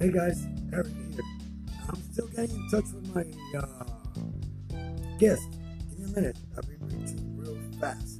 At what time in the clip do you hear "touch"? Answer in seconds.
2.70-2.86